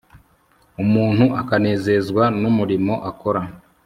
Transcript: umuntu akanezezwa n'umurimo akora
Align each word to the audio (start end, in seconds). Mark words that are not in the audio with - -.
umuntu 0.83 1.25
akanezezwa 1.41 2.23
n'umurimo 2.41 2.93
akora 3.09 3.41